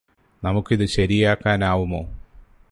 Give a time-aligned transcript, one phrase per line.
[0.43, 2.01] നമുക്കിത് ശരിയാക്കാനാവുമോ